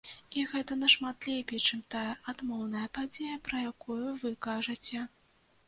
[0.37, 5.07] І гэта нашмат лепей, чым тая адмоўная падзея, пра якую вы кажаце.